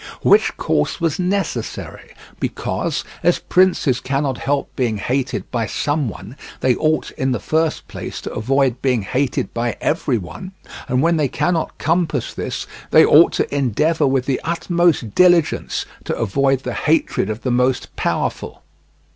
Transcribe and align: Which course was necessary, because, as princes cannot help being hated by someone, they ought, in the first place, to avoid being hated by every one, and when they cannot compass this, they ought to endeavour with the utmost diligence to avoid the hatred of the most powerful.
Which 0.23 0.57
course 0.57 0.99
was 0.99 1.19
necessary, 1.19 2.15
because, 2.39 3.03
as 3.21 3.37
princes 3.37 3.99
cannot 3.99 4.39
help 4.39 4.75
being 4.75 4.97
hated 4.97 5.51
by 5.51 5.67
someone, 5.67 6.37
they 6.61 6.73
ought, 6.73 7.11
in 7.19 7.33
the 7.33 7.39
first 7.39 7.87
place, 7.87 8.19
to 8.21 8.33
avoid 8.33 8.81
being 8.81 9.03
hated 9.03 9.53
by 9.53 9.77
every 9.79 10.17
one, 10.17 10.53
and 10.87 11.03
when 11.03 11.17
they 11.17 11.27
cannot 11.27 11.77
compass 11.77 12.33
this, 12.33 12.65
they 12.89 13.05
ought 13.05 13.33
to 13.33 13.55
endeavour 13.55 14.07
with 14.07 14.25
the 14.25 14.41
utmost 14.43 15.13
diligence 15.13 15.85
to 16.05 16.17
avoid 16.17 16.61
the 16.61 16.73
hatred 16.73 17.29
of 17.29 17.41
the 17.41 17.51
most 17.51 17.95
powerful. 17.95 18.63